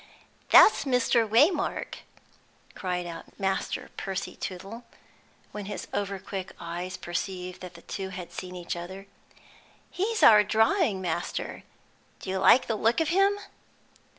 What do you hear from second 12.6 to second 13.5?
the look of him?"